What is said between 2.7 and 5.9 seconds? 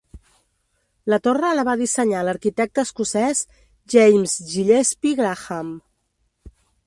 escocès James Gillespie Graham.